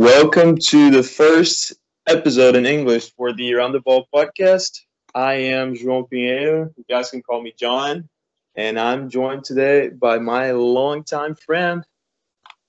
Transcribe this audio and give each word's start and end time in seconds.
Welcome 0.00 0.56
to 0.56 0.90
the 0.90 1.02
first 1.02 1.74
episode 2.06 2.56
in 2.56 2.64
English 2.64 3.12
for 3.12 3.34
the 3.34 3.52
Around 3.52 3.72
the 3.72 3.80
Ball 3.80 4.08
podcast. 4.14 4.80
I 5.14 5.34
am 5.34 5.74
João 5.74 6.08
Pinheiro. 6.10 6.72
You 6.74 6.84
guys 6.88 7.10
can 7.10 7.20
call 7.20 7.42
me 7.42 7.52
John. 7.54 8.08
And 8.54 8.80
I'm 8.80 9.10
joined 9.10 9.44
today 9.44 9.90
by 9.90 10.18
my 10.18 10.52
longtime 10.52 11.34
friend, 11.34 11.84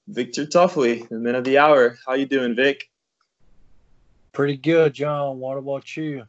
Victor 0.09 0.45
Toffoli, 0.45 1.07
the 1.07 1.19
man 1.19 1.35
of 1.35 1.45
the 1.45 1.57
hour. 1.57 1.97
How 2.05 2.15
you 2.15 2.25
doing, 2.25 2.53
Vic? 2.53 2.89
Pretty 4.33 4.57
good, 4.57 4.93
John. 4.93 5.39
What 5.39 5.57
about 5.57 5.95
you? 5.95 6.25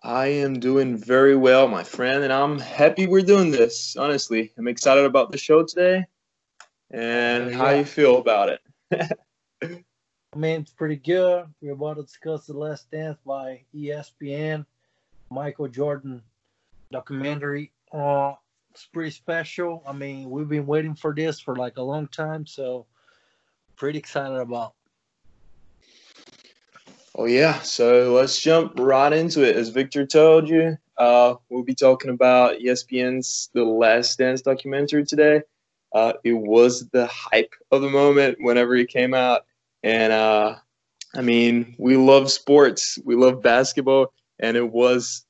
I 0.00 0.26
am 0.26 0.60
doing 0.60 0.96
very 0.96 1.34
well, 1.34 1.66
my 1.66 1.82
friend, 1.82 2.22
and 2.22 2.32
I'm 2.32 2.60
happy 2.60 3.08
we're 3.08 3.22
doing 3.22 3.50
this. 3.50 3.96
Honestly, 3.96 4.52
I'm 4.56 4.68
excited 4.68 5.04
about 5.04 5.32
the 5.32 5.38
show 5.38 5.64
today. 5.64 6.06
And 6.92 7.52
how 7.52 7.70
you 7.70 7.84
feel 7.84 8.18
about 8.18 8.48
it? 8.48 9.18
I 10.36 10.38
mean, 10.38 10.60
it's 10.60 10.72
pretty 10.72 10.96
good. 10.96 11.46
We're 11.62 11.72
about 11.72 11.96
to 11.96 12.02
discuss 12.02 12.44
The 12.44 12.52
Last 12.52 12.90
Dance 12.90 13.16
by 13.24 13.62
ESPN, 13.74 14.66
Michael 15.30 15.66
Jordan 15.66 16.20
documentary. 16.92 17.72
Uh, 17.90 18.34
it's 18.70 18.84
pretty 18.84 19.12
special. 19.12 19.82
I 19.86 19.94
mean, 19.94 20.28
we've 20.28 20.46
been 20.46 20.66
waiting 20.66 20.94
for 20.94 21.14
this 21.14 21.40
for 21.40 21.56
like 21.56 21.78
a 21.78 21.82
long 21.82 22.08
time, 22.08 22.44
so 22.44 22.84
pretty 23.76 23.98
excited 23.98 24.36
about. 24.36 24.74
Oh 27.14 27.24
yeah, 27.24 27.60
so 27.60 28.12
let's 28.12 28.38
jump 28.38 28.78
right 28.78 29.14
into 29.14 29.42
it. 29.42 29.56
As 29.56 29.70
Victor 29.70 30.04
told 30.04 30.50
you, 30.50 30.76
uh, 30.98 31.36
we'll 31.48 31.62
be 31.62 31.74
talking 31.74 32.10
about 32.10 32.58
ESPN's 32.58 33.48
The 33.54 33.64
Last 33.64 34.18
Dance 34.18 34.42
documentary 34.42 35.06
today. 35.06 35.40
Uh, 35.94 36.12
it 36.24 36.34
was 36.34 36.90
the 36.90 37.06
hype 37.06 37.54
of 37.70 37.80
the 37.80 37.88
moment 37.88 38.36
whenever 38.38 38.76
it 38.76 38.90
came 38.90 39.14
out, 39.14 39.46
and 39.86 40.12
uh, 40.12 40.56
I 41.14 41.20
mean, 41.22 41.76
we 41.78 41.96
love 41.96 42.28
sports, 42.32 42.98
we 43.04 43.14
love 43.14 43.40
basketball, 43.40 44.12
and 44.40 44.56
it 44.56 44.72
was 44.72 45.24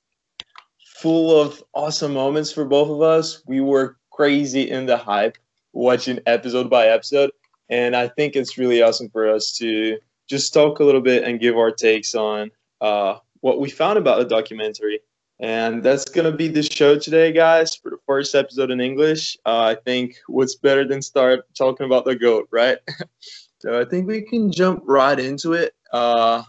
full 0.97 1.39
of 1.39 1.63
awesome 1.75 2.15
moments 2.15 2.53
for 2.53 2.65
both 2.65 2.89
of 2.89 3.03
us. 3.03 3.43
We 3.47 3.61
were 3.61 3.99
crazy 4.11 4.71
in 4.71 4.87
the 4.87 4.97
hype, 4.97 5.37
watching 5.75 6.21
episode 6.25 6.71
by 6.71 6.87
episode, 6.87 7.33
and 7.69 7.95
I 7.95 8.09
think 8.09 8.35
it's 8.35 8.57
really 8.57 8.81
awesome 8.81 9.11
for 9.11 9.29
us 9.29 9.53
to 9.59 9.99
just 10.27 10.55
talk 10.55 10.81
a 10.81 10.85
little 10.85 11.03
bit 11.03 11.25
and 11.25 11.39
give 11.39 11.59
our 11.59 11.71
takes 11.71 12.15
on 12.15 12.51
uh, 12.81 13.19
what 13.41 13.61
we 13.61 13.69
found 13.69 13.99
about 13.99 14.21
the 14.21 14.25
documentary. 14.25 15.01
And 15.39 15.83
that's 15.83 16.07
going 16.07 16.25
to 16.25 16.35
be 16.35 16.49
the 16.49 16.63
show 16.63 16.99
today, 16.99 17.31
guys, 17.31 17.77
for 17.77 17.91
the 17.91 17.99
first 18.07 18.35
episode 18.35 18.71
in 18.71 18.81
English. 18.81 19.37
Uh, 19.45 19.61
I 19.65 19.75
think 19.75 20.17
what's 20.29 20.55
better 20.55 20.89
than 20.89 21.03
start 21.03 21.45
talking 21.55 21.85
about 21.85 22.07
the 22.07 22.17
GOAT, 22.17 22.49
right? 22.51 22.79
so 23.59 23.81
I 23.81 23.85
think 23.85 24.07
we 24.07 24.23
can 24.23 24.51
jump 24.53 24.83
right 24.87 25.19
into 25.19 25.53
it. 25.53 25.75
Uh, 25.93 26.43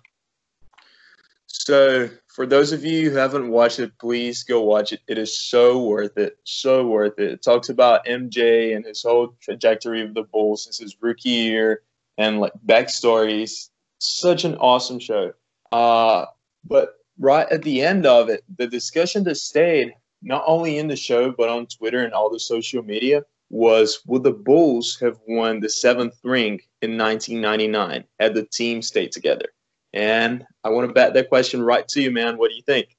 so, 1.47 2.09
for 2.27 2.45
those 2.45 2.71
of 2.71 2.83
you 2.85 3.09
who 3.09 3.15
haven't 3.17 3.49
watched 3.49 3.79
it, 3.79 3.97
please 3.99 4.43
go 4.43 4.61
watch 4.61 4.93
it. 4.93 5.01
It 5.07 5.17
is 5.17 5.37
so 5.37 5.83
worth 5.83 6.17
it. 6.17 6.37
So 6.43 6.85
worth 6.85 7.17
it. 7.19 7.31
It 7.31 7.41
talks 7.41 7.69
about 7.69 8.05
MJ 8.05 8.75
and 8.75 8.85
his 8.85 9.01
whole 9.01 9.35
trajectory 9.41 10.03
of 10.03 10.13
the 10.13 10.23
Bulls 10.23 10.65
since 10.65 10.77
his 10.77 10.95
rookie 11.01 11.29
year 11.29 11.81
and 12.17 12.39
like 12.39 12.53
backstories. 12.65 13.69
Such 13.99 14.43
an 14.45 14.55
awesome 14.55 14.99
show. 14.99 15.33
Uh, 15.71 16.25
but 16.63 16.99
right 17.17 17.47
at 17.49 17.63
the 17.63 17.81
end 17.81 18.05
of 18.05 18.29
it, 18.29 18.43
the 18.57 18.67
discussion 18.67 19.23
that 19.23 19.35
stayed 19.35 19.93
not 20.21 20.43
only 20.45 20.77
in 20.77 20.87
the 20.87 20.95
show 20.95 21.31
but 21.31 21.49
on 21.49 21.65
Twitter 21.67 22.03
and 22.03 22.13
all 22.13 22.29
the 22.29 22.39
social 22.39 22.83
media 22.83 23.23
was 23.49 24.01
would 24.05 24.23
the 24.23 24.31
Bulls 24.31 24.97
have 24.99 25.17
won 25.27 25.59
the 25.59 25.69
seventh 25.69 26.19
ring 26.23 26.59
in 26.81 26.97
1999 26.97 28.03
had 28.19 28.33
the 28.33 28.43
team 28.43 28.81
stayed 28.81 29.11
together? 29.11 29.49
And 29.93 30.45
I 30.63 30.69
want 30.69 30.87
to 30.87 30.93
bat 30.93 31.13
that 31.13 31.29
question 31.29 31.61
right 31.61 31.87
to 31.89 32.01
you, 32.01 32.11
man. 32.11 32.37
What 32.37 32.49
do 32.49 32.55
you 32.55 32.61
think? 32.61 32.95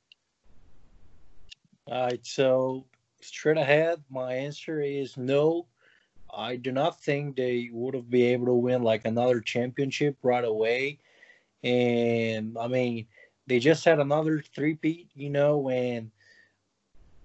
All 1.87 2.05
right, 2.05 2.25
so 2.27 2.85
straight 3.21 3.57
ahead, 3.57 4.03
my 4.11 4.35
answer 4.35 4.81
is 4.81 5.17
no. 5.17 5.67
I 6.35 6.57
do 6.57 6.73
not 6.73 7.01
think 7.03 7.37
they 7.37 7.71
would 7.73 7.95
have 7.95 8.11
been 8.11 8.33
able 8.33 8.47
to 8.47 8.55
win 8.55 8.83
like 8.83 9.07
another 9.07 9.41
championship 9.41 10.17
right 10.23 10.45
away. 10.45 10.99
And 11.65 12.57
I 12.59 12.69
mean, 12.69 13.07
they 13.47 13.59
just 13.59 13.85
had 13.85 13.99
another 13.99 14.43
three-peat, 14.55 15.09
you 15.15 15.31
know, 15.31 15.71
and 15.71 16.11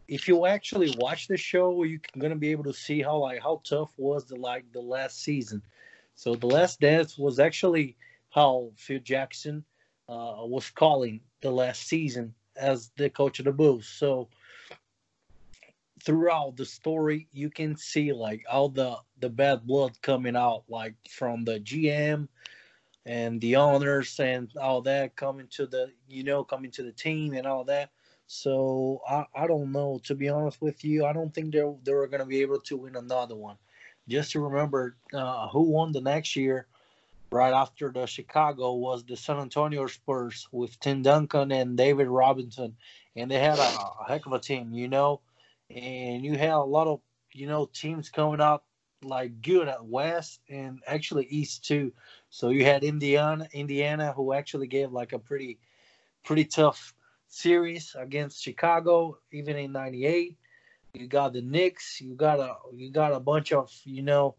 if 0.07 0.27
you 0.27 0.45
actually 0.45 0.93
watch 0.97 1.27
the 1.27 1.37
show, 1.37 1.83
you're 1.83 1.99
gonna 2.17 2.35
be 2.35 2.51
able 2.51 2.63
to 2.65 2.73
see 2.73 3.01
how 3.01 3.17
like 3.17 3.41
how 3.41 3.61
tough 3.63 3.91
was 3.97 4.25
the 4.25 4.35
like 4.35 4.71
the 4.71 4.81
last 4.81 5.21
season. 5.21 5.61
So 6.15 6.35
the 6.35 6.47
last 6.47 6.79
dance 6.79 7.17
was 7.17 7.39
actually 7.39 7.97
how 8.29 8.71
Phil 8.75 8.99
Jackson 8.99 9.63
uh, 10.07 10.35
was 10.45 10.69
calling 10.69 11.21
the 11.41 11.51
last 11.51 11.87
season 11.87 12.33
as 12.55 12.91
the 12.97 13.09
coach 13.09 13.39
of 13.39 13.45
the 13.45 13.51
Bulls. 13.51 13.87
So 13.87 14.29
throughout 16.03 16.57
the 16.57 16.65
story, 16.65 17.27
you 17.31 17.49
can 17.49 17.75
see 17.75 18.11
like 18.13 18.43
all 18.49 18.69
the 18.69 18.97
the 19.19 19.29
bad 19.29 19.65
blood 19.65 19.93
coming 20.01 20.35
out, 20.35 20.63
like 20.67 20.95
from 21.09 21.45
the 21.45 21.59
GM 21.59 22.27
and 23.05 23.41
the 23.41 23.55
owners 23.55 24.19
and 24.19 24.49
all 24.61 24.81
that 24.81 25.15
coming 25.15 25.47
to 25.51 25.65
the 25.65 25.91
you 26.07 26.23
know 26.23 26.43
coming 26.43 26.71
to 26.71 26.83
the 26.83 26.91
team 26.91 27.33
and 27.33 27.47
all 27.47 27.63
that. 27.65 27.91
So 28.27 29.01
I, 29.07 29.25
I 29.35 29.47
don't 29.47 29.71
know 29.71 29.99
to 30.03 30.15
be 30.15 30.29
honest 30.29 30.61
with 30.61 30.83
you. 30.83 31.05
I 31.05 31.13
don't 31.13 31.33
think 31.33 31.53
they 31.53 31.63
they 31.83 31.93
were 31.93 32.07
going 32.07 32.21
to 32.21 32.25
be 32.25 32.41
able 32.41 32.59
to 32.61 32.77
win 32.77 32.95
another 32.95 33.35
one. 33.35 33.57
Just 34.07 34.31
to 34.31 34.41
remember 34.41 34.95
uh, 35.13 35.47
who 35.49 35.61
won 35.63 35.91
the 35.91 36.01
next 36.01 36.35
year, 36.35 36.67
right 37.31 37.53
after 37.53 37.91
the 37.91 38.05
Chicago 38.05 38.73
was 38.73 39.03
the 39.03 39.15
San 39.15 39.39
Antonio 39.39 39.87
Spurs 39.87 40.47
with 40.51 40.79
Tim 40.79 41.01
Duncan 41.01 41.51
and 41.51 41.77
David 41.77 42.07
Robinson, 42.07 42.75
and 43.15 43.31
they 43.31 43.39
had 43.39 43.57
a, 43.57 43.61
a 43.61 44.05
heck 44.07 44.25
of 44.25 44.33
a 44.33 44.39
team, 44.39 44.73
you 44.73 44.87
know. 44.87 45.21
And 45.69 46.23
you 46.23 46.37
had 46.37 46.51
a 46.51 46.59
lot 46.59 46.87
of 46.87 46.99
you 47.33 47.47
know 47.47 47.69
teams 47.73 48.09
coming 48.09 48.41
out 48.41 48.63
like 49.03 49.41
good 49.41 49.67
at 49.67 49.85
West 49.85 50.39
and 50.49 50.79
actually 50.87 51.25
East 51.25 51.65
too. 51.65 51.91
So 52.29 52.49
you 52.49 52.65
had 52.65 52.83
Indiana, 52.83 53.47
Indiana, 53.51 54.13
who 54.13 54.33
actually 54.33 54.67
gave 54.67 54.91
like 54.91 55.13
a 55.13 55.19
pretty, 55.19 55.59
pretty 56.23 56.45
tough 56.45 56.93
series 57.27 57.95
against 57.97 58.43
Chicago, 58.43 59.17
even 59.31 59.57
in 59.57 59.71
'98. 59.71 60.37
You 60.93 61.07
got 61.07 61.33
the 61.33 61.41
Knicks. 61.41 61.99
You 62.01 62.15
got 62.15 62.39
a 62.39 62.55
you 62.73 62.91
got 62.91 63.13
a 63.13 63.19
bunch 63.19 63.51
of 63.51 63.71
you 63.83 64.03
know, 64.03 64.35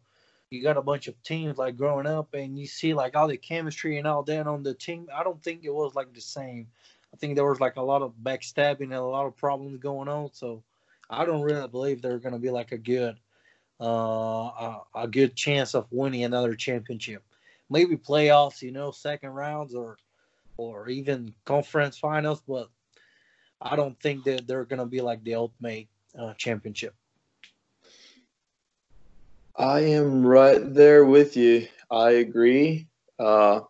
you 0.51 0.63
got 0.63 0.77
a 0.77 0.83
bunch 0.83 1.09
of 1.09 1.21
teams 1.23 1.59
like 1.59 1.77
growing 1.77 2.07
up, 2.07 2.35
and 2.35 2.59
you 2.59 2.67
see 2.67 2.95
like 2.95 3.17
all 3.17 3.29
the 3.29 3.37
chemistry 3.37 3.99
and 3.99 4.07
all 4.07 4.23
that 4.25 4.47
on 4.47 4.63
the 4.63 4.75
team. 4.75 5.09
I 5.15 5.25
don't 5.25 5.43
think 5.43 5.65
it 5.65 5.75
was 5.75 5.95
like 5.95 6.13
the 6.15 6.21
same. 6.21 6.69
I 7.13 7.17
think 7.17 7.37
there 7.37 7.49
was 7.49 7.61
like 7.61 7.77
a 7.77 7.83
lot 7.83 8.03
of 8.03 8.15
backstabbing 8.23 8.83
and 8.83 8.95
a 8.95 9.03
lot 9.03 9.27
of 9.27 9.37
problems 9.37 9.79
going 9.79 10.09
on. 10.09 10.31
So 10.33 10.63
I 11.09 11.25
don't 11.25 11.43
really 11.43 11.69
believe 11.69 12.03
they're 12.03 12.19
going 12.19 12.33
to 12.33 12.41
be 12.41 12.51
like 12.51 12.73
a 12.73 12.79
good, 12.79 13.17
uh, 13.81 13.85
a, 13.85 14.81
a 14.95 15.09
good 15.09 15.37
chance 15.37 15.75
of 15.75 15.87
winning 15.93 16.25
another 16.25 16.55
championship 16.55 17.23
maybe 17.71 17.97
playoffs, 17.97 18.63
you 18.63 18.71
know, 18.71 18.91
second 18.91 19.31
rounds 19.31 19.75
or 19.75 19.97
or 20.57 20.89
even 20.89 21.35
conference 21.45 21.99
finals, 21.99 22.41
but 22.47 22.69
I 23.61 23.75
don't 23.75 23.99
think 23.99 24.25
that 24.25 24.47
they're 24.47 24.65
going 24.65 24.79
to 24.79 24.87
be 24.87 25.01
like 25.01 25.25
the 25.25 25.35
ultimate 25.35 25.89
uh, 26.19 26.35
championship. 26.35 26.95
I 29.57 29.81
am 29.81 30.27
right 30.27 30.75
there 30.75 31.05
with 31.05 31.37
you. 31.37 31.69
I 31.91 32.11
agree. 32.11 32.89
Uh, 33.19 33.61
I 33.61 33.63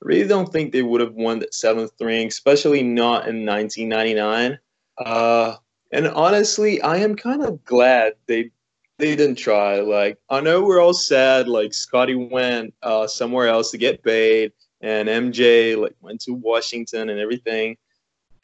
really 0.00 0.28
don't 0.28 0.52
think 0.52 0.72
they 0.72 0.82
would 0.82 1.00
have 1.00 1.14
won 1.14 1.40
that 1.40 1.54
seventh 1.54 1.92
ring, 2.00 2.28
especially 2.28 2.82
not 2.82 3.28
in 3.28 3.44
1999. 3.44 4.58
Uh, 4.98 5.56
and 5.90 6.08
honestly, 6.08 6.80
I 6.82 6.98
am 6.98 7.16
kind 7.16 7.42
of 7.42 7.64
glad 7.64 8.14
they 8.26 8.50
they 8.98 9.16
didn't 9.16 9.36
try. 9.36 9.80
Like 9.80 10.18
I 10.30 10.40
know 10.40 10.64
we're 10.64 10.80
all 10.80 10.94
sad. 10.94 11.48
Like 11.48 11.74
Scottie 11.74 12.14
went 12.14 12.74
uh, 12.82 13.06
somewhere 13.06 13.48
else 13.48 13.72
to 13.72 13.78
get 13.78 14.02
paid, 14.04 14.52
and 14.80 15.08
MJ 15.08 15.76
like 15.76 15.96
went 16.00 16.20
to 16.22 16.34
Washington 16.34 17.10
and 17.10 17.18
everything. 17.18 17.76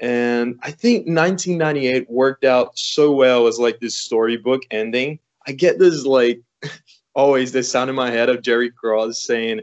And 0.00 0.58
I 0.62 0.70
think 0.70 1.06
1998 1.06 2.10
worked 2.10 2.44
out 2.44 2.78
so 2.78 3.12
well 3.12 3.46
as 3.46 3.58
like 3.58 3.80
this 3.80 3.96
storybook 3.96 4.62
ending. 4.70 5.18
I 5.46 5.52
get 5.52 5.78
this 5.78 6.04
like 6.04 6.40
always 7.14 7.52
this 7.52 7.70
sound 7.70 7.90
in 7.90 7.96
my 7.96 8.10
head 8.10 8.28
of 8.28 8.42
Jerry 8.42 8.70
Krause 8.70 9.20
saying, 9.20 9.60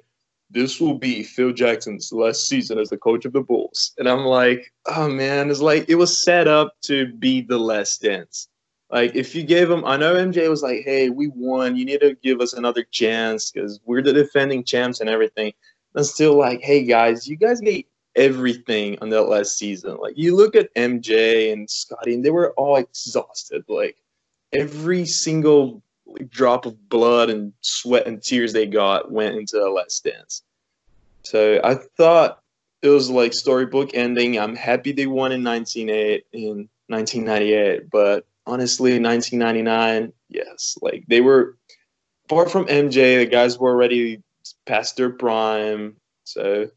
"This 0.50 0.82
will 0.82 0.98
be 0.98 1.24
Phil 1.24 1.54
Jackson's 1.54 2.12
last 2.12 2.48
season 2.48 2.80
as 2.80 2.90
the 2.90 2.98
coach 2.98 3.26
of 3.26 3.34
the 3.34 3.42
Bulls," 3.42 3.94
and 3.98 4.10
I'm 4.10 4.26
like, 4.26 4.74
"Oh 4.88 5.08
man!" 5.08 5.50
It's 5.50 5.62
like 5.62 5.86
it 5.88 5.96
was 5.96 6.20
set 6.20 6.48
up 6.48 6.76
to 6.84 7.14
be 7.14 7.42
the 7.42 7.60
last 7.60 8.02
dance 8.02 8.50
like 8.92 9.16
if 9.16 9.34
you 9.34 9.44
gave 9.44 9.70
him, 9.70 9.84
I 9.86 9.98
know 9.98 10.16
MJ 10.16 10.50
was 10.50 10.62
like, 10.62 10.84
"Hey, 10.84 11.10
we 11.10 11.28
won. 11.28 11.76
You 11.76 11.86
need 11.86 12.02
to 12.02 12.16
give 12.24 12.40
us 12.40 12.54
another 12.54 12.84
chance 12.92 13.52
because 13.52 13.80
we're 13.86 14.02
the 14.02 14.14
defending 14.14 14.64
champs 14.64 15.00
and 15.00 15.10
everything." 15.10 15.54
And 15.96 16.06
still 16.06 16.38
like, 16.38 16.62
"Hey 16.62 16.84
guys, 16.84 17.28
you 17.28 17.36
guys 17.36 17.62
get 17.62 17.86
everything 18.16 18.98
on 19.02 19.10
that 19.10 19.24
last 19.24 19.58
season. 19.58 19.98
Like 19.98 20.18
you 20.18 20.36
look 20.36 20.56
at 20.56 20.74
MJ 20.76 21.52
and 21.52 21.70
Scottie, 21.70 22.16
and 22.16 22.24
they 22.24 22.32
were 22.32 22.52
all 22.52 22.78
exhausted. 22.78 23.64
Like 23.68 23.98
every 24.54 25.06
single 25.06 25.82
like, 26.06 26.30
drop 26.30 26.66
of 26.66 26.90
blood 26.90 27.30
and 27.30 27.54
sweat 27.62 28.08
and 28.08 28.22
tears 28.22 28.54
they 28.54 28.66
got 28.66 29.12
went 29.12 29.36
into 29.36 29.58
the 29.58 29.70
last 29.70 30.04
dance. 30.04 30.44
So 31.24 31.60
I 31.64 31.76
thought 31.98 32.40
it 32.82 32.90
was 32.90 33.10
like 33.10 33.34
storybook 33.34 33.92
ending. 33.94 34.40
I'm 34.40 34.56
happy 34.56 34.92
they 34.92 35.08
won 35.08 35.32
in 35.32 35.44
1998 35.44 36.26
in 36.34 36.70
1998, 36.88 37.90
but 37.90 38.26
honestly, 38.46 39.00
1999, 39.00 40.14
yes, 40.30 40.78
like 40.82 41.04
they 41.08 41.22
were 41.22 41.58
apart 42.26 42.52
from 42.52 42.66
MJ, 42.68 43.18
the 43.18 43.26
guys 43.26 43.58
were 43.58 43.72
already 43.72 44.22
past 44.66 44.98
their 44.98 45.10
prime. 45.10 45.96
So 46.24 46.70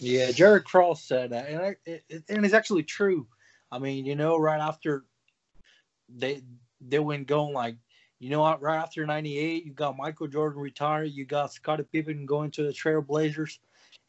yeah, 0.00 0.30
Jerry 0.30 0.62
Krause 0.62 1.02
said 1.02 1.30
that, 1.30 1.48
and 1.48 1.60
I, 1.60 1.76
it, 1.84 2.24
and 2.28 2.44
it's 2.44 2.54
actually 2.54 2.82
true. 2.82 3.26
I 3.70 3.78
mean, 3.78 4.04
you 4.04 4.16
know, 4.16 4.36
right 4.38 4.60
after 4.60 5.04
they 6.08 6.42
they 6.80 6.98
went 6.98 7.26
going 7.26 7.54
like, 7.54 7.76
you 8.18 8.30
know 8.30 8.56
right 8.58 8.78
after 8.82 9.04
'98, 9.06 9.64
you 9.64 9.72
got 9.72 9.96
Michael 9.96 10.28
Jordan 10.28 10.60
retired, 10.60 11.12
you 11.12 11.24
got 11.24 11.52
Scottie 11.52 11.84
Pippen 11.84 12.26
going 12.26 12.50
to 12.52 12.62
the 12.62 12.72
Trailblazers, 12.72 13.58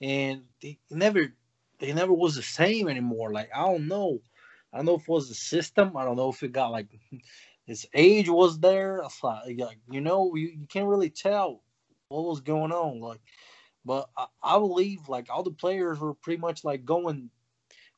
and 0.01 0.43
they 0.61 0.77
never 0.89 1.33
they 1.79 1.93
never 1.93 2.13
was 2.13 2.35
the 2.35 2.41
same 2.41 2.87
anymore. 2.87 3.31
Like 3.31 3.49
I 3.55 3.61
don't 3.61 3.87
know, 3.87 4.19
I 4.73 4.77
don't 4.77 4.85
know 4.85 4.95
if 4.95 5.01
it 5.01 5.09
was 5.09 5.29
the 5.29 5.35
system. 5.35 5.97
I 5.97 6.05
don't 6.05 6.17
know 6.17 6.29
if 6.29 6.43
it 6.43 6.51
got 6.51 6.71
like 6.71 6.87
his 7.65 7.87
age 7.93 8.29
was 8.29 8.59
there. 8.59 9.01
Like, 9.23 9.77
you 9.89 10.01
know, 10.01 10.35
you, 10.35 10.47
you 10.59 10.67
can't 10.67 10.87
really 10.87 11.09
tell 11.09 11.61
what 12.09 12.25
was 12.25 12.41
going 12.41 12.71
on. 12.71 12.99
Like, 12.99 13.21
but 13.85 14.09
I, 14.17 14.25
I 14.43 14.59
believe 14.59 15.07
like 15.07 15.27
all 15.29 15.43
the 15.43 15.51
players 15.51 15.99
were 15.99 16.13
pretty 16.13 16.41
much 16.41 16.63
like 16.63 16.85
going 16.85 17.29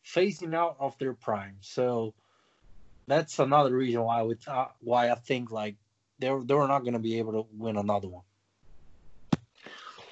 phasing 0.05 0.53
out 0.53 0.77
of 0.79 0.97
their 0.97 1.13
prime. 1.13 1.57
So 1.61 2.13
that's 3.07 3.39
another 3.39 3.75
reason 3.75 4.03
why 4.03 4.23
we 4.23 4.35
uh, 4.47 4.65
why 4.81 5.09
I 5.09 5.15
think 5.15 5.51
like 5.51 5.75
they're 6.19 6.41
they're 6.43 6.67
not 6.67 6.79
going 6.79 6.93
to 6.93 6.99
be 6.99 7.17
able 7.19 7.43
to 7.43 7.47
win 7.57 7.77
another 7.77 8.07
one. 8.07 8.23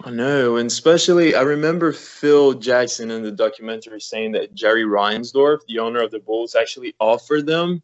I 0.03 0.11
know, 0.11 0.57
and 0.57 0.67
especially 0.67 1.35
I 1.35 1.41
remember 1.41 1.91
Phil 1.91 2.53
Jackson 2.53 3.11
in 3.11 3.23
the 3.23 3.31
documentary 3.31 4.01
saying 4.01 4.33
that 4.33 4.53
Jerry 4.53 4.83
Reinsdorf, 4.83 5.59
the 5.67 5.79
owner 5.79 6.01
of 6.01 6.11
the 6.11 6.19
Bulls, 6.19 6.53
actually 6.53 6.93
offered 6.99 7.45
them 7.45 7.81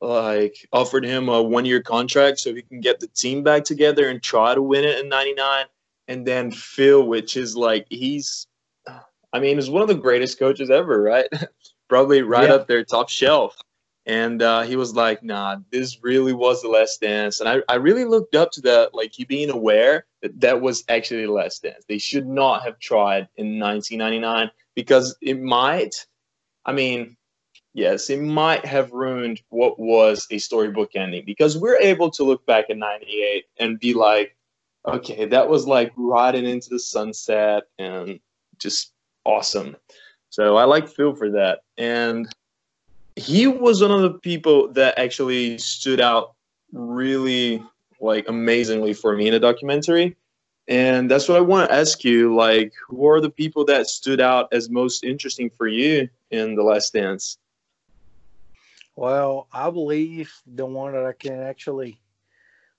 like 0.00 0.68
offered 0.72 1.04
him 1.04 1.28
a 1.28 1.42
one 1.42 1.64
year 1.64 1.82
contract 1.82 2.38
so 2.38 2.54
he 2.54 2.62
can 2.62 2.80
get 2.80 3.00
the 3.00 3.06
team 3.08 3.42
back 3.42 3.64
together 3.64 4.08
and 4.08 4.22
try 4.22 4.54
to 4.54 4.62
win 4.62 4.84
it 4.84 4.98
in 4.98 5.08
99 5.08 5.66
and 6.08 6.26
then 6.26 6.50
phil 6.50 7.06
which 7.06 7.36
is 7.36 7.56
like 7.56 7.86
he's 7.90 8.46
i 9.32 9.40
mean 9.40 9.56
he's 9.56 9.70
one 9.70 9.82
of 9.82 9.88
the 9.88 9.94
greatest 9.94 10.38
coaches 10.38 10.70
ever 10.70 11.02
right? 11.02 11.26
Probably 11.88 12.22
right 12.22 12.48
yeah. 12.48 12.54
up 12.54 12.66
there 12.66 12.82
top 12.82 13.08
shelf. 13.08 13.56
And 14.06 14.42
uh, 14.42 14.62
he 14.62 14.76
was 14.76 14.94
like 14.94 15.22
nah 15.22 15.56
this 15.70 16.02
really 16.02 16.32
was 16.32 16.60
the 16.60 16.68
last 16.68 17.00
dance. 17.00 17.40
And 17.40 17.48
I, 17.48 17.58
I 17.68 17.76
really 17.76 18.04
looked 18.04 18.34
up 18.34 18.50
to 18.52 18.60
that 18.62 18.94
like 18.94 19.18
you 19.18 19.26
being 19.26 19.50
aware 19.50 20.06
that 20.22 20.40
that 20.40 20.60
was 20.60 20.84
actually 20.88 21.24
the 21.24 21.32
last 21.32 21.62
dance. 21.62 21.84
They 21.88 21.98
should 21.98 22.26
not 22.26 22.62
have 22.64 22.78
tried 22.78 23.28
in 23.36 23.58
1999 23.58 24.50
because 24.74 25.16
it 25.20 25.40
might 25.40 26.06
i 26.66 26.72
mean 26.72 27.16
yes, 27.74 28.08
it 28.08 28.20
might 28.20 28.64
have 28.64 28.92
ruined 28.92 29.42
what 29.50 29.78
was 29.78 30.26
a 30.30 30.38
storybook 30.38 30.92
ending 30.94 31.24
because 31.26 31.58
we're 31.58 31.78
able 31.80 32.10
to 32.12 32.24
look 32.24 32.46
back 32.46 32.66
at 32.70 32.78
98 32.78 33.44
and 33.58 33.78
be 33.78 33.92
like, 33.92 34.36
okay, 34.86 35.26
that 35.26 35.48
was 35.48 35.66
like 35.66 35.92
riding 35.96 36.44
into 36.44 36.70
the 36.70 36.78
sunset 36.78 37.64
and 37.78 38.20
just 38.58 38.92
awesome. 39.24 39.76
So 40.30 40.56
I 40.56 40.64
like 40.64 40.88
Phil 40.88 41.14
for 41.14 41.30
that. 41.30 41.60
And 41.78 42.28
he 43.16 43.46
was 43.46 43.80
one 43.80 43.90
of 43.90 44.02
the 44.02 44.18
people 44.18 44.72
that 44.72 44.98
actually 44.98 45.58
stood 45.58 46.00
out 46.00 46.34
really 46.72 47.62
like 48.00 48.28
amazingly 48.28 48.92
for 48.92 49.16
me 49.16 49.28
in 49.28 49.34
a 49.34 49.40
documentary. 49.40 50.16
And 50.66 51.10
that's 51.10 51.28
what 51.28 51.36
I 51.36 51.42
want 51.42 51.68
to 51.68 51.76
ask 51.76 52.04
you. 52.04 52.34
Like, 52.34 52.72
who 52.88 53.06
are 53.06 53.20
the 53.20 53.30
people 53.30 53.64
that 53.66 53.86
stood 53.86 54.20
out 54.20 54.48
as 54.52 54.70
most 54.70 55.04
interesting 55.04 55.50
for 55.50 55.68
you 55.68 56.08
in 56.30 56.54
The 56.54 56.62
Last 56.62 56.92
Dance? 56.92 57.38
Well, 58.96 59.48
I 59.52 59.70
believe 59.70 60.32
the 60.46 60.64
one 60.64 60.92
that 60.92 61.04
I 61.04 61.12
can 61.12 61.40
actually 61.40 61.98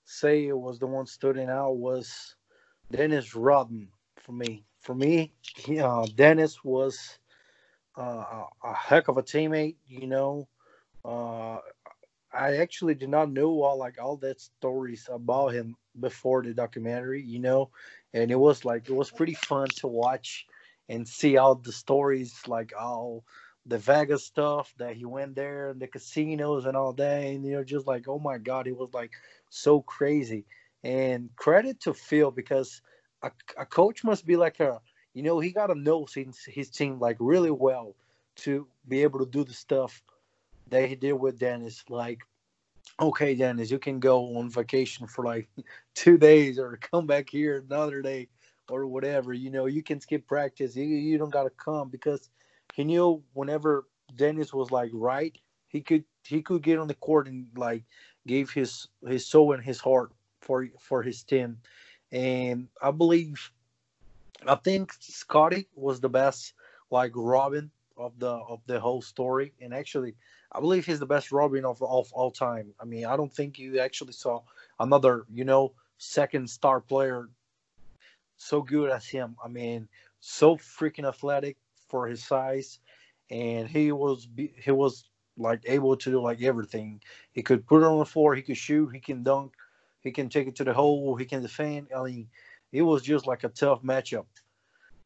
say 0.06 0.46
it 0.46 0.56
was 0.58 0.78
the 0.78 0.86
one 0.86 1.06
standing 1.06 1.50
out 1.50 1.72
was 1.76 2.36
Dennis 2.90 3.34
Rodman 3.34 3.88
for 4.16 4.32
me. 4.32 4.64
For 4.80 4.94
me, 4.94 5.32
he, 5.56 5.80
uh, 5.80 6.06
Dennis 6.14 6.64
was 6.64 7.18
uh, 7.98 8.44
a 8.64 8.74
heck 8.74 9.08
of 9.08 9.18
a 9.18 9.22
teammate. 9.22 9.76
You 9.86 10.06
know, 10.06 10.48
uh, 11.04 11.58
I 12.32 12.56
actually 12.58 12.94
did 12.94 13.08
not 13.10 13.32
know 13.32 13.62
all 13.62 13.78
like 13.78 13.98
all 14.00 14.16
that 14.18 14.40
stories 14.40 15.08
about 15.12 15.48
him 15.48 15.76
before 16.00 16.42
the 16.42 16.54
documentary. 16.54 17.22
You 17.22 17.40
know, 17.40 17.70
and 18.14 18.30
it 18.30 18.36
was 18.38 18.64
like 18.64 18.88
it 18.88 18.94
was 18.94 19.10
pretty 19.10 19.34
fun 19.34 19.68
to 19.78 19.88
watch 19.88 20.46
and 20.88 21.06
see 21.06 21.36
all 21.36 21.56
the 21.56 21.72
stories 21.72 22.40
like 22.46 22.72
all 22.78 23.24
the 23.66 23.78
Vegas 23.78 24.24
stuff 24.24 24.72
that 24.78 24.96
he 24.96 25.04
went 25.04 25.34
there 25.34 25.70
and 25.70 25.80
the 25.80 25.86
casinos 25.86 26.66
and 26.66 26.76
all 26.76 26.92
that, 26.92 27.24
and 27.24 27.44
you're 27.44 27.64
just 27.64 27.86
like, 27.86 28.08
oh 28.08 28.18
my 28.18 28.38
god, 28.38 28.66
it 28.66 28.76
was 28.76 28.90
like 28.94 29.12
so 29.50 29.80
crazy. 29.82 30.44
And 30.84 31.30
credit 31.36 31.80
to 31.80 31.94
Phil 31.94 32.30
because 32.30 32.80
a, 33.22 33.30
a 33.58 33.66
coach 33.66 34.04
must 34.04 34.24
be 34.24 34.36
like 34.36 34.60
a, 34.60 34.80
you 35.14 35.22
know, 35.22 35.40
he 35.40 35.50
got 35.50 35.66
to 35.66 35.74
know 35.74 36.06
his, 36.14 36.44
his 36.44 36.70
team 36.70 37.00
like 37.00 37.16
really 37.18 37.50
well 37.50 37.94
to 38.36 38.66
be 38.86 39.02
able 39.02 39.18
to 39.18 39.26
do 39.26 39.42
the 39.42 39.54
stuff 39.54 40.02
that 40.68 40.88
he 40.88 40.94
did 40.94 41.14
with 41.14 41.38
Dennis. 41.38 41.82
Like, 41.88 42.20
okay, 43.00 43.34
Dennis, 43.34 43.70
you 43.70 43.78
can 43.78 43.98
go 43.98 44.36
on 44.36 44.50
vacation 44.50 45.06
for 45.06 45.24
like 45.24 45.48
two 45.94 46.18
days 46.18 46.58
or 46.58 46.78
come 46.80 47.06
back 47.06 47.28
here 47.30 47.64
another 47.68 48.00
day 48.02 48.28
or 48.68 48.86
whatever. 48.86 49.32
You 49.32 49.50
know, 49.50 49.66
you 49.66 49.82
can 49.82 50.00
skip 50.00 50.26
practice. 50.26 50.76
You, 50.76 50.84
you 50.84 51.18
don't 51.18 51.32
got 51.32 51.44
to 51.44 51.50
come 51.50 51.88
because 51.88 52.28
he 52.76 52.84
knew 52.84 53.22
whenever 53.32 53.86
Dennis 54.14 54.52
was 54.52 54.70
like 54.70 54.90
right, 54.92 55.34
he 55.68 55.80
could 55.80 56.04
he 56.24 56.42
could 56.42 56.62
get 56.62 56.78
on 56.78 56.88
the 56.88 56.94
court 56.94 57.26
and 57.26 57.46
like 57.56 57.84
gave 58.26 58.50
his 58.50 58.88
his 59.08 59.26
soul 59.26 59.54
and 59.54 59.64
his 59.64 59.80
heart 59.80 60.12
for 60.42 60.68
for 60.78 61.02
his 61.02 61.22
team. 61.22 61.56
And 62.12 62.68
I 62.82 62.90
believe 62.90 63.50
I 64.46 64.56
think 64.56 64.92
Scottie 65.00 65.68
was 65.74 66.00
the 66.00 66.10
best 66.10 66.52
like 66.90 67.12
Robin 67.14 67.70
of 67.96 68.12
the 68.18 68.28
of 68.28 68.60
the 68.66 68.78
whole 68.78 69.00
story. 69.00 69.54
And 69.62 69.72
actually 69.72 70.14
I 70.52 70.60
believe 70.60 70.84
he's 70.84 71.00
the 71.00 71.06
best 71.06 71.32
Robin 71.32 71.64
of, 71.64 71.82
of 71.82 72.12
all 72.12 72.30
time. 72.30 72.74
I 72.78 72.84
mean, 72.84 73.06
I 73.06 73.16
don't 73.16 73.32
think 73.32 73.58
you 73.58 73.78
actually 73.78 74.12
saw 74.12 74.42
another, 74.78 75.24
you 75.32 75.46
know, 75.46 75.72
second 75.96 76.50
star 76.50 76.82
player 76.82 77.30
so 78.36 78.60
good 78.60 78.90
as 78.90 79.06
him. 79.06 79.34
I 79.42 79.48
mean, 79.48 79.88
so 80.20 80.56
freaking 80.56 81.08
athletic, 81.08 81.56
for 81.88 82.06
his 82.06 82.24
size, 82.24 82.78
and 83.30 83.68
he 83.68 83.92
was 83.92 84.28
he 84.56 84.70
was 84.70 85.08
like 85.38 85.62
able 85.66 85.96
to 85.96 86.10
do 86.10 86.20
like 86.20 86.42
everything. 86.42 87.00
He 87.32 87.42
could 87.42 87.66
put 87.66 87.82
it 87.82 87.86
on 87.86 87.98
the 87.98 88.04
floor, 88.04 88.34
he 88.34 88.42
could 88.42 88.56
shoot, 88.56 88.90
he 88.92 89.00
can 89.00 89.22
dunk, 89.22 89.52
he 90.00 90.10
can 90.10 90.28
take 90.28 90.48
it 90.48 90.56
to 90.56 90.64
the 90.64 90.72
hole, 90.72 91.16
he 91.16 91.24
can 91.24 91.42
defend. 91.42 91.88
I 91.96 92.02
mean, 92.02 92.28
it 92.72 92.82
was 92.82 93.02
just 93.02 93.26
like 93.26 93.44
a 93.44 93.48
tough 93.48 93.82
matchup. 93.82 94.26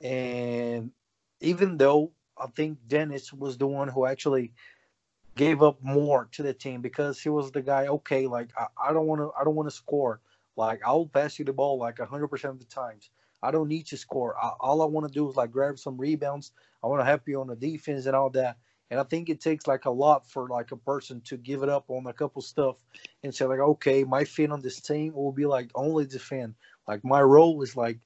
And 0.00 0.92
even 1.40 1.76
though 1.76 2.12
I 2.38 2.46
think 2.56 2.78
Dennis 2.86 3.32
was 3.32 3.58
the 3.58 3.66
one 3.66 3.88
who 3.88 4.06
actually 4.06 4.52
gave 5.36 5.62
up 5.62 5.82
more 5.82 6.28
to 6.32 6.42
the 6.42 6.52
team 6.52 6.80
because 6.80 7.20
he 7.20 7.28
was 7.28 7.50
the 7.52 7.62
guy. 7.62 7.86
Okay, 7.86 8.26
like 8.26 8.50
I, 8.78 8.92
don't 8.92 9.06
want 9.06 9.20
to, 9.20 9.30
I 9.38 9.44
don't 9.44 9.54
want 9.54 9.68
to 9.68 9.74
score. 9.74 10.20
Like 10.56 10.80
I'll 10.84 11.06
pass 11.06 11.38
you 11.38 11.44
the 11.44 11.52
ball 11.52 11.78
like 11.78 11.98
hundred 11.98 12.28
percent 12.28 12.54
of 12.54 12.58
the 12.60 12.66
times. 12.66 13.10
I 13.42 13.50
don't 13.50 13.68
need 13.68 13.86
to 13.86 13.96
score. 13.96 14.36
I, 14.36 14.52
all 14.60 14.82
I 14.82 14.86
want 14.86 15.06
to 15.06 15.12
do 15.12 15.28
is 15.28 15.36
like 15.36 15.50
grab 15.50 15.78
some 15.78 15.96
rebounds. 15.96 16.52
I 16.82 16.86
want 16.86 17.00
to 17.00 17.04
help 17.04 17.26
you 17.26 17.40
on 17.40 17.48
the 17.48 17.56
defense 17.56 18.06
and 18.06 18.16
all 18.16 18.30
that. 18.30 18.56
And 18.90 18.98
I 18.98 19.04
think 19.04 19.28
it 19.28 19.40
takes 19.40 19.66
like 19.66 19.84
a 19.84 19.90
lot 19.90 20.28
for 20.28 20.48
like 20.48 20.72
a 20.72 20.76
person 20.76 21.20
to 21.22 21.36
give 21.36 21.62
it 21.62 21.68
up 21.68 21.84
on 21.88 22.06
a 22.06 22.12
couple 22.12 22.42
stuff 22.42 22.76
and 23.22 23.34
say 23.34 23.44
like, 23.44 23.60
okay, 23.60 24.02
my 24.04 24.24
fit 24.24 24.50
on 24.50 24.60
this 24.60 24.80
team 24.80 25.14
will 25.14 25.32
be 25.32 25.46
like 25.46 25.70
only 25.74 26.06
defend. 26.06 26.54
Like 26.88 27.04
my 27.04 27.22
role 27.22 27.62
is 27.62 27.76
like 27.76 27.98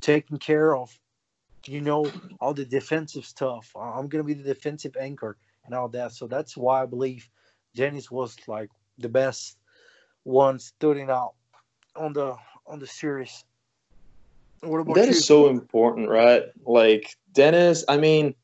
taking 0.00 0.38
care 0.38 0.76
of, 0.76 0.96
you 1.66 1.80
know, 1.80 2.10
all 2.40 2.54
the 2.54 2.64
defensive 2.64 3.24
stuff. 3.24 3.74
I'm 3.76 4.08
gonna 4.08 4.24
be 4.24 4.34
the 4.34 4.54
defensive 4.54 4.96
anchor 4.98 5.36
and 5.64 5.74
all 5.74 5.88
that. 5.88 6.12
So 6.12 6.28
that's 6.28 6.56
why 6.56 6.82
I 6.82 6.86
believe 6.86 7.28
Dennis 7.74 8.10
was 8.10 8.36
like 8.46 8.70
the 8.98 9.08
best 9.08 9.58
one 10.22 10.58
stood 10.60 10.98
out 11.10 11.34
on 11.96 12.12
the 12.12 12.36
on 12.66 12.78
the 12.78 12.86
series. 12.86 13.44
That 14.94 15.08
is 15.08 15.24
so 15.24 15.48
important, 15.48 16.08
right? 16.08 16.44
Like 16.64 17.16
Dennis, 17.32 17.84
I 17.88 17.96
mean, 17.96 18.34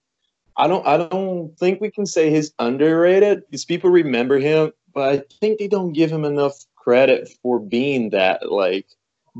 I 0.56 0.66
don't 0.66 0.86
I 0.86 0.96
don't 0.96 1.56
think 1.58 1.80
we 1.80 1.90
can 1.90 2.06
say 2.06 2.30
he's 2.30 2.52
underrated 2.58 3.44
because 3.46 3.64
people 3.64 3.90
remember 3.90 4.38
him, 4.38 4.72
but 4.92 5.08
I 5.08 5.22
think 5.40 5.58
they 5.58 5.68
don't 5.68 5.92
give 5.92 6.10
him 6.10 6.24
enough 6.24 6.54
credit 6.76 7.30
for 7.42 7.58
being 7.58 8.10
that. 8.10 8.50
Like, 8.50 8.86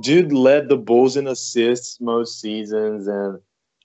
dude 0.01 0.33
led 0.33 0.69
the 0.69 0.77
Bulls 0.77 1.17
in 1.17 1.27
assists 1.27 2.01
most 2.01 2.41
seasons, 2.41 3.07
and 3.07 3.41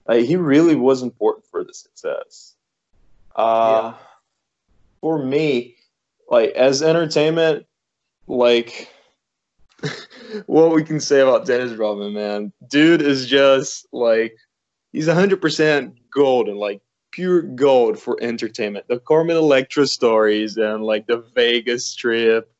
like, 0.06 0.24
he 0.24 0.36
really 0.36 0.76
was 0.76 1.02
important 1.02 1.46
for 1.46 1.64
the 1.64 1.74
success. 1.74 2.54
Uh, 3.34 3.92
yeah. 3.92 3.94
For 5.00 5.22
me, 5.22 5.76
like 6.30 6.50
as 6.50 6.82
entertainment, 6.82 7.66
like 8.26 8.88
what 10.46 10.74
we 10.74 10.82
can 10.82 11.00
say 11.00 11.20
about 11.20 11.46
Dennis 11.46 11.76
Rodman, 11.76 12.14
man. 12.14 12.52
Dude 12.68 13.02
is 13.02 13.26
just 13.26 13.86
like 13.92 14.36
he's 14.92 15.08
100% 15.08 15.94
golden, 16.12 16.56
like 16.56 16.80
pure 17.10 17.42
gold 17.42 17.98
for 17.98 18.18
entertainment. 18.20 18.86
The 18.88 18.98
Carmen 19.00 19.36
Electra 19.36 19.86
stories 19.86 20.56
and 20.56 20.84
like 20.84 21.06
the 21.06 21.24
Vegas 21.34 21.94
trip 21.94 22.52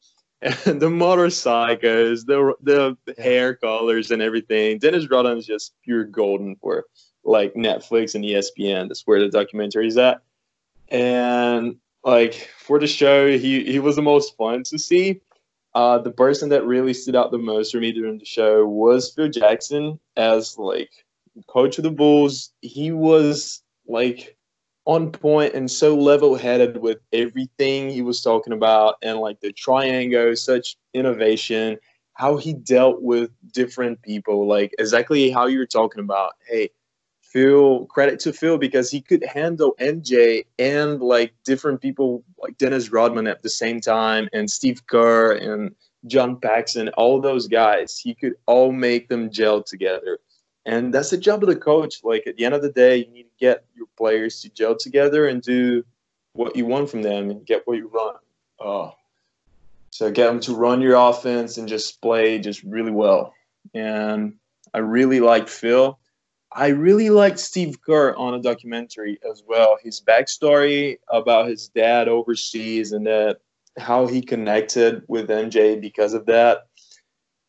and 0.42 0.54
the 0.80 0.90
motorcycles, 0.90 2.25
the 2.25 2.54
the 2.62 2.97
hair 3.18 3.54
colors 3.54 4.11
and 4.11 4.23
everything. 4.23 4.78
Dennis 4.78 5.09
Rodman 5.11 5.38
is 5.38 5.47
just 5.47 5.75
pure 5.85 6.04
golden 6.04 6.56
for 6.56 6.85
like 7.25 7.54
Netflix 7.54 8.14
and 8.14 8.25
ESPN. 8.25 8.88
That's 8.88 9.06
where 9.06 9.21
the 9.21 9.28
documentary 9.28 9.88
is 9.88 9.99
at. 9.99 10.23
And 10.88 11.76
like 12.04 12.50
for 12.59 12.78
the 12.78 12.87
show, 12.87 13.37
he 13.37 13.64
he 13.64 13.78
was 13.78 13.97
the 13.97 14.02
most 14.02 14.37
fun 14.37 14.62
to 14.64 14.78
see. 14.78 15.21
Uh, 15.76 15.99
the 15.99 16.11
person 16.11 16.49
that 16.49 16.64
really 16.64 16.95
stood 16.95 17.14
out 17.14 17.30
the 17.30 17.37
most 17.37 17.71
for 17.71 17.80
me 17.80 17.92
during 17.92 18.16
the 18.18 18.25
show 18.25 18.66
was 18.66 19.12
Phil 19.12 19.28
Jackson 19.28 20.00
as 20.16 20.56
like 20.56 20.88
coach 21.49 21.76
of 21.76 21.85
the 21.85 21.90
Bulls. 21.90 22.54
He 22.62 22.92
was 22.92 23.62
like 23.87 24.38
on 24.87 25.12
point 25.12 25.52
and 25.52 25.71
so 25.71 25.95
level 25.95 26.35
headed 26.35 26.78
with 26.78 27.00
everything 27.12 27.90
he 27.90 28.00
was 28.00 28.23
talking 28.23 28.54
about 28.54 28.95
and 29.02 29.18
like 29.18 29.38
the 29.40 29.52
triangle, 29.52 30.35
such 30.35 30.78
innovation, 30.95 31.76
how 32.14 32.38
he 32.38 32.54
dealt 32.54 33.02
with 33.02 33.28
different 33.52 34.00
people, 34.00 34.47
like 34.49 34.75
exactly 34.78 35.30
how 35.30 35.45
you 35.45 35.59
were 35.59 35.66
talking 35.66 36.00
about. 36.02 36.33
Hey, 36.49 36.71
Phil, 37.37 37.85
credit 37.85 38.19
to 38.21 38.33
Phil 38.33 38.57
because 38.57 38.90
he 38.90 39.02
could 39.02 39.23
handle 39.23 39.75
MJ 39.78 40.47
and 40.59 41.02
like 41.02 41.35
different 41.45 41.83
people 41.83 42.25
like 42.43 42.57
Dennis 42.57 42.90
Rodman 42.90 43.26
at 43.26 43.43
the 43.43 43.50
same 43.50 43.78
time 43.78 44.26
and 44.33 44.50
Steve 44.50 44.87
Kerr 44.87 45.33
and 45.33 45.75
John 46.07 46.40
Paxson, 46.40 46.88
all 46.97 47.21
those 47.21 47.47
guys. 47.47 47.99
He 47.99 48.14
could 48.14 48.37
all 48.47 48.73
make 48.73 49.11
them 49.11 49.31
gel 49.31 49.62
together. 49.62 50.19
And 50.64 50.95
that's 50.95 51.11
the 51.11 51.19
job 51.19 51.43
of 51.43 51.50
the 51.50 51.57
coach. 51.57 52.02
Like 52.02 52.26
at 52.26 52.38
the 52.38 52.47
end 52.47 52.55
of 52.55 52.62
the 52.62 52.73
day, 52.73 52.97
you 52.97 53.11
need 53.11 53.25
to 53.25 53.38
get 53.38 53.66
your 53.75 53.88
players 53.99 54.40
to 54.40 54.49
gel 54.49 54.75
together 54.75 55.28
and 55.28 55.43
do 55.43 55.85
what 56.33 56.57
you 56.57 56.64
want 56.64 56.88
from 56.88 57.02
them 57.02 57.28
and 57.28 57.45
get 57.45 57.66
what 57.66 57.76
you 57.76 57.88
run. 57.88 58.14
Uh, 58.59 58.93
so 59.90 60.11
get 60.11 60.28
them 60.28 60.40
to 60.40 60.55
run 60.55 60.81
your 60.81 60.97
offense 60.97 61.59
and 61.59 61.69
just 61.69 62.00
play 62.00 62.38
just 62.38 62.62
really 62.62 62.93
well. 62.93 63.35
And 63.75 64.37
I 64.73 64.78
really 64.78 65.21
like 65.21 65.49
Phil. 65.49 65.99
I 66.56 66.68
really 66.68 67.10
liked 67.10 67.38
Steve 67.38 67.82
Kerr 67.82 68.14
on 68.14 68.32
a 68.32 68.40
documentary 68.40 69.18
as 69.30 69.42
well. 69.46 69.76
His 69.82 70.00
backstory 70.00 70.96
about 71.10 71.48
his 71.48 71.68
dad 71.68 72.08
overseas 72.08 72.92
and 72.92 73.06
that 73.06 73.40
how 73.76 74.06
he 74.06 74.22
connected 74.22 75.02
with 75.06 75.28
MJ 75.28 75.78
because 75.78 76.14
of 76.14 76.25
that. 76.26 76.68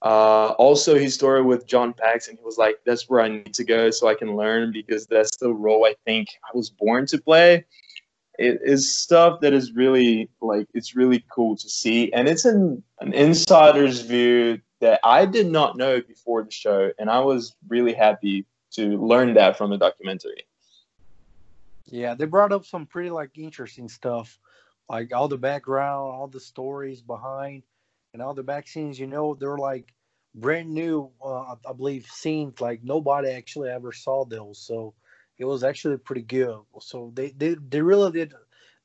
Uh, 0.01 0.49
also, 0.59 0.99
his 0.99 1.13
story 1.13 1.41
with 1.41 1.65
John 1.65 1.93
Paxson, 1.93 2.35
he 2.35 2.43
was 2.43 2.57
like, 2.57 2.79
"That's 2.85 3.09
where 3.09 3.21
I 3.21 3.29
need 3.29 3.53
to 3.53 3.63
go 3.63 3.89
so 3.91 4.09
I 4.09 4.13
can 4.13 4.35
learn 4.35 4.73
because 4.73 5.07
that's 5.07 5.37
the 5.37 5.53
role 5.53 5.85
I 5.85 5.95
think 6.05 6.27
I 6.43 6.49
was 6.53 6.69
born 6.69 7.05
to 7.07 7.17
play." 7.17 7.65
It 8.37 8.59
is 8.61 8.93
stuff 8.93 9.39
that 9.39 9.53
is 9.53 9.71
really 9.71 10.29
like 10.41 10.67
it's 10.73 10.97
really 10.97 11.23
cool 11.31 11.55
to 11.55 11.69
see, 11.69 12.11
and 12.11 12.27
it's 12.27 12.43
an 12.43 12.83
an 12.99 13.13
insider's 13.13 14.01
view 14.01 14.59
that 14.81 14.99
I 15.05 15.25
did 15.25 15.47
not 15.47 15.77
know 15.77 16.01
before 16.01 16.43
the 16.43 16.51
show, 16.51 16.91
and 16.99 17.09
I 17.09 17.21
was 17.21 17.55
really 17.69 17.93
happy 17.93 18.45
to 18.71 18.97
learn 18.97 19.33
that 19.35 19.57
from 19.57 19.71
a 19.71 19.77
documentary. 19.77 20.47
Yeah, 21.85 22.15
they 22.15 22.25
brought 22.25 22.51
up 22.51 22.65
some 22.65 22.85
pretty 22.85 23.09
like 23.09 23.37
interesting 23.37 23.87
stuff, 23.87 24.39
like 24.89 25.13
all 25.13 25.27
the 25.27 25.37
background, 25.37 26.13
all 26.13 26.27
the 26.27 26.39
stories 26.39 27.01
behind, 27.01 27.63
and 28.13 28.21
all 28.21 28.33
the 28.33 28.43
back 28.43 28.67
scenes. 28.67 28.99
You 28.99 29.07
know, 29.07 29.35
they're 29.35 29.57
like 29.57 29.93
brand 30.35 30.73
new. 30.73 31.09
Uh, 31.23 31.55
I 31.67 31.73
believe 31.75 32.05
scenes 32.07 32.59
like 32.59 32.83
nobody 32.83 33.29
actually 33.29 33.69
ever 33.69 33.93
saw 33.93 34.25
those, 34.25 34.59
so 34.59 34.93
it 35.37 35.45
was 35.45 35.63
actually 35.63 35.97
pretty 35.97 36.23
good. 36.23 36.59
So 36.81 37.11
they 37.15 37.29
they, 37.29 37.55
they 37.69 37.81
really 37.81 38.11
did 38.11 38.33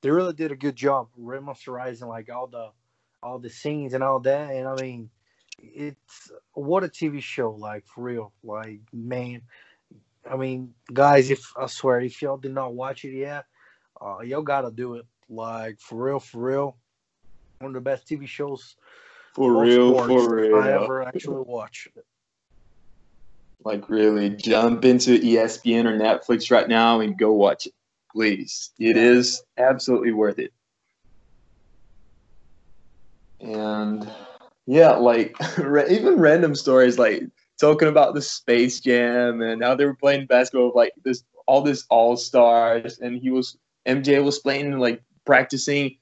they 0.02 0.10
really 0.10 0.34
did 0.34 0.52
a 0.52 0.56
good 0.56 0.76
job 0.76 1.08
remasterizing 1.18 2.08
like 2.08 2.30
all 2.30 2.46
the 2.46 2.70
all 3.22 3.38
the 3.38 3.50
scenes 3.50 3.94
and 3.94 4.02
all 4.02 4.20
that. 4.20 4.50
And 4.50 4.68
I 4.68 4.74
mean, 4.74 5.10
it's 5.58 6.30
what 6.52 6.84
a 6.84 6.88
TV 6.88 7.22
show 7.22 7.52
like 7.52 7.86
for 7.86 8.02
real. 8.02 8.32
Like 8.42 8.80
man, 8.92 9.42
I 10.30 10.36
mean, 10.36 10.74
guys, 10.92 11.30
if 11.30 11.44
I 11.56 11.66
swear, 11.66 12.00
if 12.00 12.22
y'all 12.22 12.36
did 12.36 12.54
not 12.54 12.74
watch 12.74 13.04
it 13.04 13.16
yet, 13.16 13.44
uh, 14.00 14.20
y'all 14.20 14.42
gotta 14.42 14.70
do 14.70 14.94
it. 14.94 15.06
Like 15.28 15.80
for 15.80 16.04
real, 16.04 16.20
for 16.20 16.42
real, 16.42 16.76
one 17.58 17.70
of 17.70 17.74
the 17.74 17.80
best 17.80 18.06
TV 18.06 18.26
shows 18.26 18.76
for 19.34 19.62
real, 19.62 19.94
for 20.06 20.36
real. 20.36 20.56
I 20.56 20.72
ever 20.72 21.02
actually 21.02 21.42
watched. 21.46 21.88
Like 23.64 23.88
really, 23.88 24.30
jump 24.30 24.84
into 24.84 25.18
ESPN 25.18 25.86
or 25.86 25.96
Netflix 25.96 26.50
right 26.50 26.68
now 26.68 27.00
and 27.00 27.16
go 27.16 27.32
watch 27.32 27.66
it, 27.66 27.74
please. 28.12 28.70
It 28.78 28.96
is 28.96 29.42
absolutely 29.56 30.12
worth 30.12 30.38
it. 30.38 30.52
And 33.40 34.10
yeah, 34.66 34.92
like 34.92 35.36
even 35.58 36.18
random 36.18 36.54
stories 36.54 36.98
like 36.98 37.24
talking 37.62 37.86
about 37.86 38.14
the 38.14 38.20
Space 38.20 38.80
Jam 38.80 39.40
and 39.40 39.62
how 39.62 39.76
they 39.76 39.84
were 39.84 39.94
playing 39.94 40.26
basketball 40.26 40.66
with 40.66 40.74
like 40.74 40.92
this 41.04 41.22
all 41.46 41.62
this 41.62 41.86
all 41.90 42.16
stars, 42.16 42.98
and 42.98 43.16
he 43.16 43.30
was 43.30 43.56
MJ 43.86 44.22
was 44.22 44.40
playing 44.40 44.78
like 44.78 45.00
practicing 45.24 45.96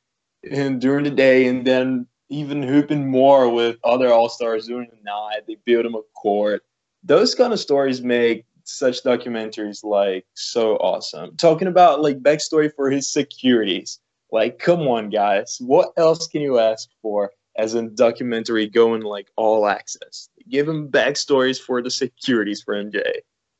and 0.50 0.80
during 0.80 1.04
the 1.04 1.10
day, 1.10 1.46
and 1.46 1.66
then 1.66 2.06
even 2.30 2.62
hooping 2.62 3.10
more 3.10 3.52
with 3.52 3.76
other 3.84 4.10
all 4.10 4.30
stars 4.30 4.66
during 4.66 4.88
the 4.88 5.02
night. 5.04 5.42
They 5.46 5.58
build 5.66 5.84
him 5.84 5.94
a 5.94 6.02
court. 6.14 6.62
Those 7.04 7.34
kind 7.34 7.52
of 7.52 7.60
stories 7.60 8.00
make 8.00 8.46
such 8.64 9.02
documentaries 9.02 9.84
like 9.84 10.24
so 10.32 10.76
awesome. 10.76 11.36
Talking 11.36 11.68
about 11.68 12.00
like 12.00 12.22
backstory 12.22 12.72
for 12.74 12.90
his 12.90 13.06
securities. 13.06 13.98
Like, 14.32 14.58
come 14.58 14.88
on, 14.88 15.10
guys. 15.10 15.58
What 15.60 15.92
else 15.98 16.26
can 16.26 16.40
you 16.40 16.58
ask 16.58 16.88
for? 17.02 17.32
as 17.56 17.74
a 17.74 17.82
documentary 17.82 18.66
going 18.66 19.02
like 19.02 19.28
all 19.36 19.66
access. 19.66 20.28
Give 20.50 20.68
him 20.68 20.88
backstories 20.88 21.60
for 21.60 21.80
the 21.82 21.90
securities 21.90 22.62
for 22.62 22.74
MJ. 22.74 23.02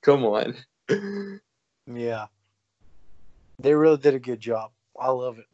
Come 0.03 0.25
on. 0.25 0.57
yeah. 1.87 2.27
They 3.59 3.75
really 3.75 3.99
did 3.99 4.15
a 4.15 4.19
good 4.19 4.41
job. 4.41 4.73
I 4.99 5.11
love 5.11 5.39
it. 5.39 5.47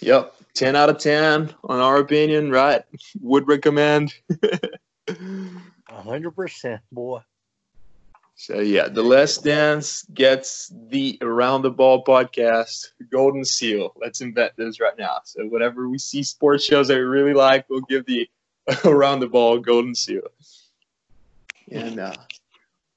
Yep. 0.00 0.34
10 0.54 0.76
out 0.76 0.90
of 0.90 0.98
10 0.98 1.54
on 1.64 1.80
our 1.80 1.98
opinion, 1.98 2.50
right? 2.50 2.82
Would 3.20 3.48
recommend. 3.48 4.14
100%, 5.08 6.80
boy. 6.92 7.20
So 8.38 8.60
yeah, 8.60 8.88
the 8.88 9.02
Last 9.02 9.44
Dance 9.44 10.04
gets 10.12 10.70
the 10.88 11.18
Around 11.22 11.62
the 11.62 11.70
Ball 11.70 12.04
podcast 12.04 12.88
Golden 13.10 13.46
Seal. 13.46 13.94
Let's 13.96 14.20
invent 14.20 14.52
this 14.56 14.78
right 14.78 14.96
now. 14.98 15.20
So 15.24 15.46
whatever 15.46 15.88
we 15.88 15.96
see 15.96 16.22
sports 16.22 16.62
shows 16.62 16.88
that 16.88 16.96
we 16.96 17.00
really 17.00 17.32
like, 17.32 17.64
we'll 17.70 17.80
give 17.80 18.04
the 18.04 18.28
Around 18.84 19.20
the 19.20 19.28
Ball 19.28 19.58
Golden 19.58 19.94
Seal. 19.94 20.22
And 21.70 21.98
uh, 21.98 22.14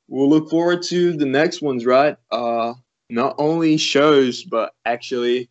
we'll 0.07 0.29
look 0.29 0.49
forward 0.49 0.83
to 0.83 1.13
the 1.13 1.25
next 1.25 1.61
ones, 1.61 1.85
right? 1.85 2.17
Uh, 2.31 2.73
not 3.09 3.35
only 3.38 3.77
shows, 3.77 4.43
but 4.43 4.73
actually 4.85 5.49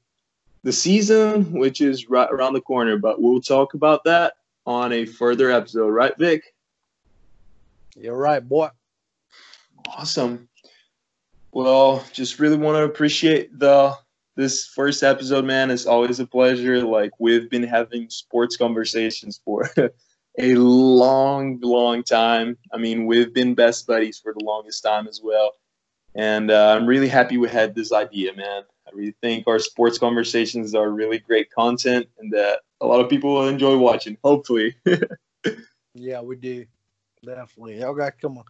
the 0.63 0.73
season, 0.73 1.53
which 1.53 1.81
is 1.81 2.09
right 2.09 2.29
around 2.31 2.53
the 2.55 2.61
corner. 2.61 2.97
But 2.99 3.21
we'll 3.21 3.41
talk 3.41 3.75
about 3.75 4.05
that 4.05 4.35
on 4.67 4.93
a 4.93 5.07
further 5.07 5.51
episode, 5.51 5.89
right, 5.89 6.17
Vic? 6.19 6.55
You're 7.97 8.17
right, 8.17 8.47
boy. 8.47 8.69
Awesome. 9.89 10.49
Well, 11.53 12.05
just 12.13 12.39
really 12.39 12.57
want 12.57 12.77
to 12.77 12.85
appreciate 12.85 13.59
the 13.59 13.97
this 14.37 14.67
first 14.67 15.03
episode, 15.03 15.45
man. 15.45 15.71
It's 15.71 15.87
always 15.87 16.21
a 16.21 16.27
pleasure. 16.27 16.85
Like 16.85 17.11
we've 17.19 17.51
been 17.51 17.65
having 17.65 18.09
sports 18.09 18.57
conversations 18.57 19.41
for 19.45 19.69
a 20.39 20.55
long, 20.55 21.59
long 21.61 22.03
time. 22.03 22.57
I 22.73 22.79
mean, 22.79 23.07
we've 23.07 23.33
been 23.33 23.55
best 23.55 23.87
buddies 23.87 24.19
for 24.19 24.33
the 24.33 24.45
longest 24.45 24.83
time 24.83 25.09
as 25.09 25.21
well. 25.23 25.53
And 26.15 26.51
uh, 26.51 26.77
I'm 26.77 26.87
really 26.87 27.09
happy 27.09 27.37
we 27.37 27.49
had 27.49 27.75
this 27.75 27.93
idea, 27.93 28.35
man. 28.35 28.63
I 28.87 28.91
really 28.95 29.15
think 29.21 29.47
our 29.47 29.59
sports 29.59 29.99
conversations 29.99 30.75
are 30.75 30.91
really 30.91 31.19
great 31.19 31.51
content 31.51 32.09
and 32.19 32.33
that 32.33 32.61
a 32.81 32.87
lot 32.87 33.01
of 33.01 33.11
people 33.11 33.35
will 33.35 33.49
enjoy 33.49 33.77
watching, 33.77 34.17
hopefully. 34.25 34.75
yeah, 35.95 36.21
we 36.21 36.37
do. 36.37 36.65
Definitely. 37.25 37.81
Y'all 37.81 37.95
got 37.95 38.15
to 38.15 38.21
come 38.21 38.39
on 38.39 38.45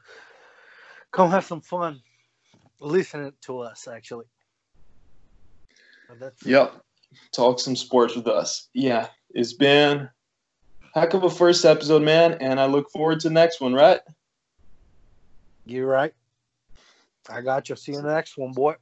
come 1.10 1.30
have 1.30 1.44
some 1.44 1.60
fun 1.60 2.00
listening 2.80 3.32
to 3.42 3.60
us 3.60 3.88
actually. 3.88 4.26
Yep. 6.44 6.74
Talk 7.32 7.60
some 7.60 7.76
sports 7.76 8.14
with 8.14 8.26
us. 8.26 8.68
Yeah. 8.72 9.08
It's 9.30 9.52
been 9.52 10.08
heck 10.98 11.14
of 11.14 11.24
a 11.24 11.30
first 11.30 11.64
episode, 11.64 12.02
man, 12.02 12.34
and 12.40 12.58
I 12.58 12.66
look 12.66 12.90
forward 12.90 13.20
to 13.20 13.28
the 13.28 13.34
next 13.34 13.60
one, 13.60 13.72
right? 13.74 14.00
You're 15.64 15.86
right. 15.86 16.14
I 17.28 17.40
got 17.42 17.68
you. 17.68 17.76
See 17.76 17.92
you 17.92 17.98
in 17.98 18.04
the 18.04 18.14
next 18.14 18.38
one, 18.38 18.52
boy. 18.52 18.74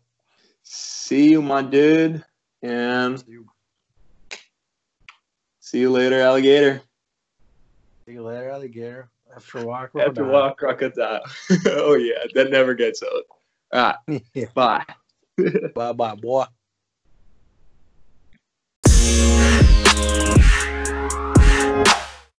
See 0.63 1.31
you, 1.31 1.43
my 1.43 1.63
dude. 1.63 2.25
And 2.63 3.19
see 3.19 3.33
you, 3.33 3.47
see 5.61 5.81
you 5.81 5.91
later, 5.91 6.21
alligator. 6.21 6.81
See 8.07 8.13
you 8.13 8.23
later, 8.23 8.51
alligator. 8.51 9.09
After 9.35 9.67
walk. 9.67 9.91
After 9.99 10.25
walk, 10.25 10.59
crocodile. 10.59 11.21
oh, 11.67 11.95
yeah. 11.95 12.25
That 12.35 12.51
never 12.51 12.75
gets 12.75 13.03
old. 13.03 13.25
All 13.73 13.95
right. 14.09 14.23
Yeah. 14.35 14.47
Bye. 14.55 14.85
bye 15.75 15.93
bye, 15.93 16.15
boy. 16.15 16.47